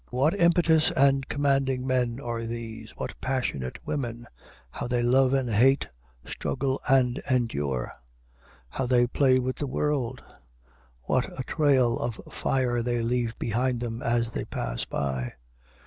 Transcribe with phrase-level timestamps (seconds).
[0.09, 4.25] What impetuous and commanding men are these, what passionate women;
[4.71, 5.87] how they love and hate,
[6.25, 7.91] struggle and endure;
[8.67, 10.23] how they play with the world;
[11.03, 15.33] what a trail of fire they leave behind them as they pass by!